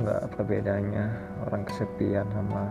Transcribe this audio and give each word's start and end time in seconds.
nggak 0.00 0.20
apa 0.26 0.40
bedanya 0.42 1.12
orang 1.44 1.62
kesepian 1.68 2.24
sama 2.32 2.64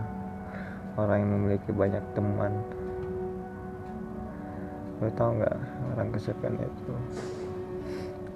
orang 0.98 1.18
yang 1.22 1.32
memiliki 1.38 1.70
banyak 1.70 2.04
teman. 2.18 2.54
Lo 5.00 5.08
tau 5.14 5.32
nggak 5.38 5.58
orang 5.96 6.10
kesepian 6.12 6.58
itu? 6.58 6.94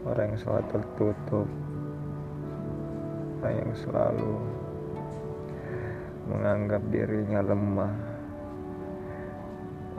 Orang 0.06 0.36
yang 0.36 0.40
selalu 0.40 0.64
tertutup 0.72 1.48
orang 3.44 3.60
yang 3.60 3.76
selalu 3.76 4.34
menganggap 6.32 6.80
dirinya 6.88 7.44
lemah 7.44 7.92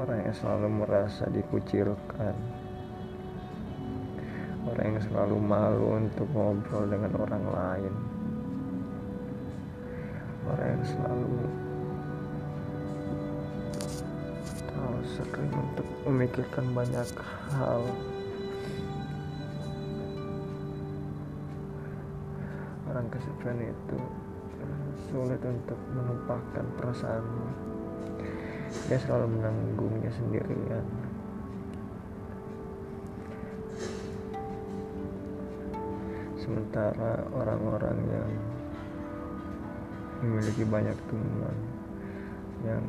orang 0.00 0.24
yang 0.24 0.32
selalu 0.32 0.80
merasa 0.80 1.28
dikucilkan 1.28 2.32
orang 4.64 4.96
yang 4.96 5.02
selalu 5.04 5.36
malu 5.44 6.00
untuk 6.00 6.24
ngobrol 6.32 6.88
dengan 6.88 7.12
orang 7.20 7.44
lain 7.52 7.94
orang 10.50 10.68
yang 10.76 10.84
selalu 10.84 11.38
tahu 14.68 14.96
sering 15.16 15.52
untuk 15.52 15.88
memikirkan 16.04 16.66
banyak 16.76 17.08
hal. 17.56 17.82
Orang 22.90 23.06
kesepian 23.10 23.58
itu 23.58 23.98
sulit 25.10 25.40
untuk 25.42 25.80
menumpahkan 25.94 26.64
perasaannya 26.78 27.74
dia 28.84 28.98
selalu 29.00 29.38
menanggungnya 29.38 30.10
sendirian. 30.12 30.86
Sementara 36.36 37.24
orang-orang 37.32 37.98
yang 38.12 38.30
memiliki 40.24 40.64
banyak 40.64 40.96
teman 41.12 41.56
yang 42.64 42.84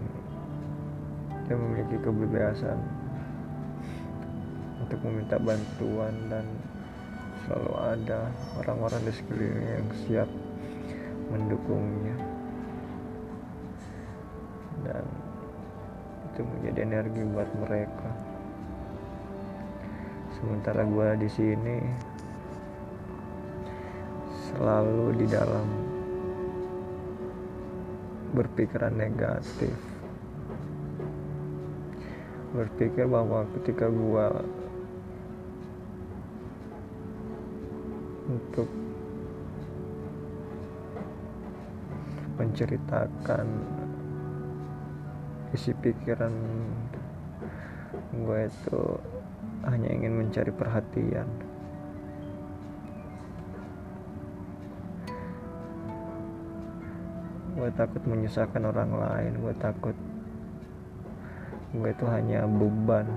yang 1.45 1.59
memiliki 1.61 1.99
kebebasan 2.01 2.79
untuk 4.81 4.99
meminta 5.05 5.37
bantuan 5.37 6.13
dan 6.31 6.45
selalu 7.45 7.73
ada 7.77 8.19
orang-orang 8.63 9.01
di 9.05 9.13
sekelilingnya 9.13 9.71
yang 9.77 9.89
siap 10.05 10.29
mendukungnya. 11.29 12.17
Dan 14.85 15.05
itu 16.33 16.41
menjadi 16.41 16.79
energi 16.85 17.21
buat 17.29 17.49
mereka. 17.61 18.09
Sementara 20.37 20.81
gue 20.85 21.07
di 21.21 21.29
sini 21.29 21.77
selalu 24.49 25.17
di 25.21 25.25
dalam 25.29 25.84
berpikiran 28.35 28.91
negatif. 28.91 29.71
Berpikir 32.51 33.07
bahwa 33.07 33.47
ketika 33.59 33.87
gue 33.87 34.27
untuk 38.27 38.69
menceritakan 42.35 43.47
isi 45.55 45.71
pikiran 45.79 46.35
gue 48.11 48.39
itu 48.47 48.81
hanya 49.63 49.89
ingin 49.91 50.19
mencari 50.19 50.51
perhatian 50.51 51.27
gue 57.65 57.73
takut 57.73 58.05
menyusahkan 58.05 58.61
orang 58.61 58.93
lain. 58.93 59.41
Gue 59.41 59.53
takut 59.57 59.97
gue 61.73 61.89
itu 61.89 62.05
hanya 62.05 62.45
beban. 62.45 63.09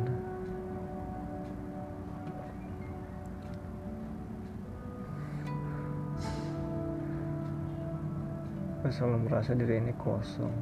Gue 8.81 8.89
selalu 8.89 9.29
merasa 9.29 9.53
diri 9.53 9.85
ini 9.85 9.93
kosong. 10.01 10.57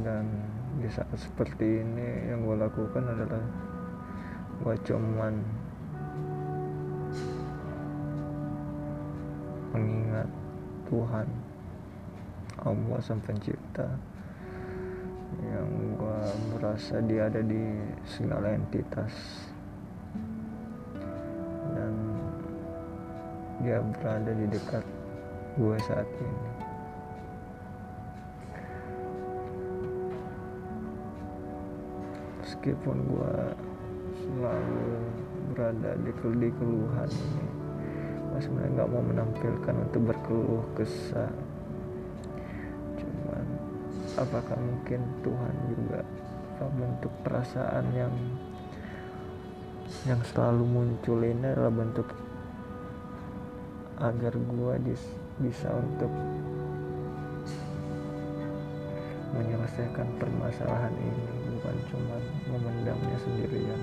Dan 0.00 0.32
di 0.80 0.88
saat 0.88 1.12
seperti 1.12 1.84
ini 1.84 2.32
yang 2.32 2.48
gue 2.48 2.56
lakukan 2.56 3.04
adalah 3.04 3.44
gue 4.64 4.74
cuman 4.80 5.59
mengingat 9.70 10.28
Tuhan 10.90 11.26
Allah 12.60 13.00
sang 13.00 13.22
pencipta 13.24 13.88
yang 15.40 15.68
gue 15.96 16.20
merasa 16.52 17.00
dia 17.06 17.30
ada 17.30 17.40
di 17.40 17.78
segala 18.04 18.52
entitas. 18.52 19.14
Dan 21.72 21.94
dia 23.62 23.78
berada 23.80 24.32
di 24.34 24.46
dekat 24.50 24.84
gue 25.56 25.76
saat 25.86 26.08
ini. 26.18 26.50
Meskipun 32.44 32.96
gue 33.08 33.36
selalu 34.20 34.90
berada 35.54 35.90
di, 36.02 36.12
keluhan 36.58 37.08
ini 37.08 37.49
gue 38.30 38.38
sebenarnya 38.38 38.72
nggak 38.78 38.90
mau 38.94 39.02
menampilkan 39.02 39.74
untuk 39.90 40.02
berkeluh 40.14 40.62
kesah? 40.78 41.34
Cuman 42.94 43.46
apakah 44.14 44.58
mungkin 44.58 45.02
Tuhan 45.26 45.54
juga 45.74 46.00
bentuk 46.60 47.12
perasaan 47.26 47.86
yang 47.96 48.14
yang 50.06 50.22
selalu 50.30 50.62
muncul 50.62 51.18
ini 51.24 51.42
adalah 51.42 51.74
bentuk 51.74 52.06
agar 53.98 54.32
gue 54.32 54.74
bisa 55.42 55.68
untuk 55.74 56.12
menyelesaikan 59.34 60.06
permasalahan 60.20 60.94
ini. 60.94 61.26
Bukan 61.58 61.76
cuma 61.92 62.16
memendamnya 62.48 63.16
sendirian 63.20 63.80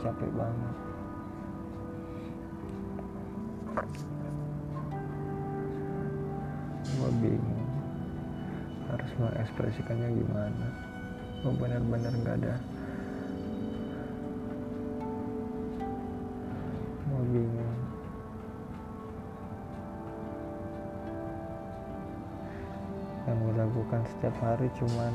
capek 0.00 0.30
banget. 0.36 0.74
Gue 6.96 7.10
bingung 7.20 7.68
harus 8.88 9.10
mengekspresikannya 9.18 10.08
gimana. 10.16 10.66
Gue 11.44 11.52
benar-benar 11.58 12.12
gak 12.24 12.36
ada 12.40 12.54
gue 17.06 17.24
bingung. 17.32 17.76
Yang 23.26 23.36
gue 23.42 23.52
lakukan 23.58 24.02
setiap 24.14 24.36
hari 24.38 24.68
cuman 24.78 25.12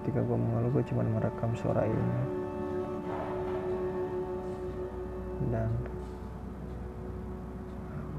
ketika 0.00 0.20
gue 0.24 0.38
mengeluh 0.38 0.70
gue 0.74 0.84
cuman 0.90 1.06
merekam 1.14 1.52
suara 1.54 1.86
ini 1.86 2.41
dan 5.52 5.68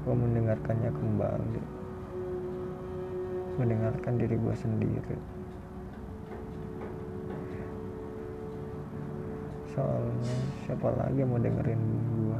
gue 0.06 0.14
mendengarkannya 0.14 0.90
kembali. 0.94 1.62
Mendengarkan 3.58 4.14
diri 4.18 4.36
gue 4.38 4.54
sendiri. 4.54 5.18
Soalnya 9.74 10.36
siapa 10.62 10.88
lagi 10.94 11.26
mau 11.26 11.42
dengerin 11.42 11.82
gue 12.14 12.38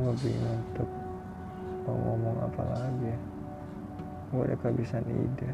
gue 0.00 0.14
bingung 0.24 0.60
untuk 0.72 0.90
mau 1.84 1.96
ngomong 1.96 2.36
apa 2.40 2.62
lagi 2.72 3.12
ya. 3.12 3.18
Gue 4.32 4.40
udah 4.48 4.58
kehabisan 4.64 5.04
ide. 5.04 5.50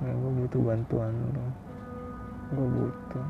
Nah, 0.00 0.10
gue 0.16 0.30
butuh 0.42 0.60
bantuan 0.64 1.14
lo 1.14 1.46
gue 2.50 2.66
butuh. 2.66 3.26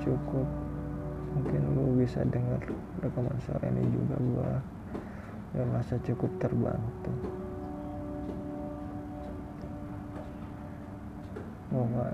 Cukup 0.00 0.65
mungkin 1.36 1.60
lu 1.76 2.00
bisa 2.00 2.24
dengar 2.32 2.64
rekaman 3.04 3.36
suara 3.44 3.68
ini 3.68 3.84
juga 3.92 4.16
gue 4.16 4.50
ya 5.52 5.62
merasa 5.68 6.00
cukup 6.00 6.32
terbantu. 6.40 7.12
Bahwa 11.68 12.08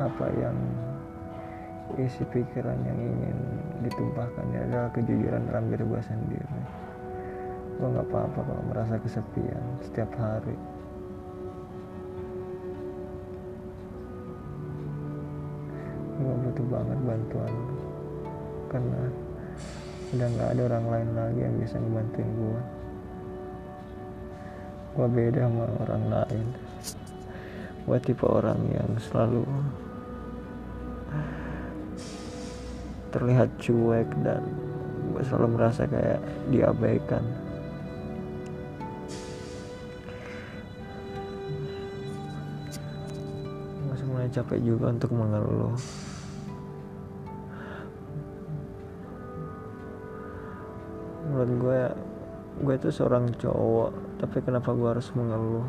apa 0.00 0.26
yang 0.40 0.56
isi 2.00 2.24
pikiran 2.32 2.80
yang 2.88 2.96
ingin 2.96 3.38
ditumpahkan 3.84 4.44
adalah 4.56 4.88
kejujuran 4.96 5.44
dalam 5.52 5.68
diri 5.68 5.84
gue 5.84 6.00
sendiri. 6.00 6.60
Gue 7.76 7.88
nggak 7.92 8.08
apa-apa 8.08 8.40
kalau 8.40 8.62
merasa 8.72 8.96
kesepian 8.96 9.64
setiap 9.84 10.08
hari 10.16 10.56
gue 16.22 16.36
butuh 16.46 16.66
banget 16.70 16.98
bantuan. 17.02 17.54
Karena 18.70 19.00
udah 20.12 20.28
nggak 20.38 20.50
ada 20.54 20.62
orang 20.70 20.86
lain 20.86 21.08
lagi 21.18 21.40
yang 21.40 21.56
bisa 21.56 21.76
ngebantuin 21.80 22.30
gue 22.36 22.60
gue 24.92 25.08
beda 25.08 25.48
sama 25.48 25.64
orang 25.88 26.04
lain. 26.12 26.46
Gue 27.88 27.98
tipe 27.98 28.28
orang 28.28 28.60
yang 28.68 28.90
selalu 29.00 29.42
terlihat 33.08 33.48
cuek 33.56 34.08
dan 34.20 34.44
gue 35.12 35.22
selalu 35.24 35.48
merasa 35.56 35.88
kayak 35.88 36.20
diabaikan. 36.52 37.24
Gue 43.88 43.96
mulai 44.12 44.28
capek 44.28 44.60
juga 44.60 44.92
untuk 44.92 45.10
mengeluh 45.16 45.72
menurut 51.42 51.58
gue 51.58 51.82
gue 52.62 52.74
itu 52.78 52.88
seorang 52.94 53.26
cowok 53.34 53.90
tapi 54.22 54.38
kenapa 54.46 54.70
gue 54.70 54.88
harus 54.94 55.10
mengeluh? 55.18 55.66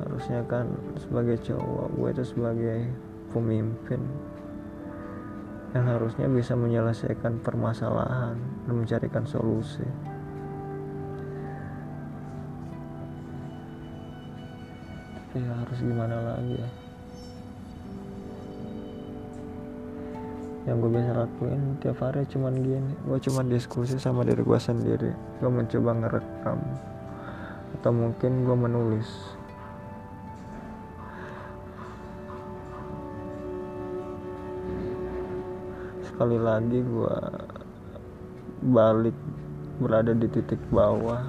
Harusnya 0.00 0.40
kan 0.48 0.72
sebagai 0.96 1.36
cowok 1.44 1.86
gue 1.92 2.08
itu 2.08 2.24
sebagai 2.24 2.78
pemimpin 3.36 4.00
yang 5.76 5.84
harusnya 5.84 6.26
bisa 6.32 6.56
menyelesaikan 6.56 7.44
permasalahan 7.44 8.40
dan 8.64 8.72
mencarikan 8.72 9.28
solusi. 9.28 9.84
Ya 15.36 15.52
harus 15.60 15.78
gimana 15.78 16.16
lagi 16.24 16.58
ya 16.58 16.89
yang 20.68 20.76
gue 20.76 20.92
bisa 20.92 21.16
lakuin 21.16 21.80
tiap 21.80 22.04
hari 22.04 22.28
cuman 22.28 22.52
gini. 22.60 22.92
Gue 23.08 23.16
cuman 23.16 23.48
diskusi 23.48 23.96
sama 23.96 24.28
diri 24.28 24.44
gue 24.44 24.60
sendiri. 24.60 25.12
Gue 25.40 25.48
mencoba 25.48 25.90
ngerekam 25.96 26.60
atau 27.80 27.92
mungkin 27.96 28.44
gue 28.44 28.56
menulis. 28.56 29.08
Sekali 36.04 36.36
lagi 36.36 36.84
gue 36.84 37.16
balik 38.68 39.16
berada 39.80 40.12
di 40.12 40.28
titik 40.28 40.60
bawah. 40.68 41.24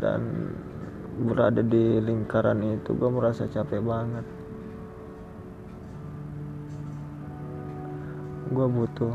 Dan 0.00 0.48
berada 1.20 1.60
di 1.60 2.00
lingkaran 2.00 2.64
itu 2.64 2.96
gue 2.96 3.10
merasa 3.12 3.44
capek 3.44 3.84
banget 3.84 4.41
gue 8.52 8.66
butuh 8.68 9.12